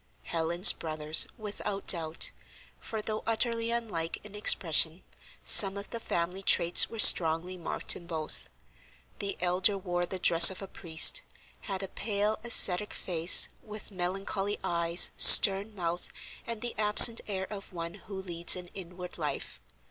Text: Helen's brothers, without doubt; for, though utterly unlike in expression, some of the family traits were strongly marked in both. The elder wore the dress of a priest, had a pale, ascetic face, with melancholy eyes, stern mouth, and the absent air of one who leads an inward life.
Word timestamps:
Helen's 0.23 0.73
brothers, 0.73 1.27
without 1.37 1.85
doubt; 1.85 2.31
for, 2.79 3.03
though 3.03 3.21
utterly 3.27 3.69
unlike 3.69 4.17
in 4.25 4.33
expression, 4.33 5.03
some 5.43 5.77
of 5.77 5.91
the 5.91 5.99
family 5.99 6.41
traits 6.41 6.89
were 6.89 6.97
strongly 6.97 7.55
marked 7.55 7.95
in 7.95 8.07
both. 8.07 8.49
The 9.19 9.37
elder 9.39 9.77
wore 9.77 10.07
the 10.07 10.17
dress 10.17 10.49
of 10.49 10.59
a 10.59 10.67
priest, 10.67 11.21
had 11.69 11.83
a 11.83 11.87
pale, 11.87 12.39
ascetic 12.43 12.93
face, 12.93 13.49
with 13.61 13.91
melancholy 13.91 14.57
eyes, 14.63 15.11
stern 15.17 15.75
mouth, 15.75 16.07
and 16.47 16.61
the 16.63 16.73
absent 16.79 17.21
air 17.27 17.45
of 17.53 17.71
one 17.71 17.93
who 17.93 18.19
leads 18.19 18.55
an 18.55 18.69
inward 18.73 19.19
life. 19.19 19.59